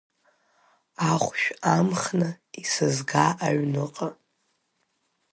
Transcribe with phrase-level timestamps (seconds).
[1.09, 2.29] Ахәшә амхны
[2.61, 4.07] исызга аҩныҟа…